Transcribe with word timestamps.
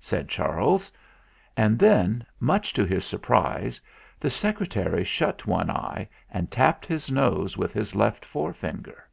said 0.00 0.28
Charles. 0.28 0.90
And 1.56 1.78
then, 1.78 2.26
much 2.40 2.72
to 2.72 2.84
his 2.84 3.04
surprise, 3.04 3.80
the 4.18 4.26
Secre 4.26 4.66
tary 4.68 5.04
shut 5.04 5.46
one 5.46 5.70
eye 5.70 6.08
and 6.28 6.50
tapped 6.50 6.84
his 6.86 7.08
nose 7.08 7.56
with 7.56 7.72
his 7.72 7.94
left 7.94 8.24
forefinger. 8.24 9.08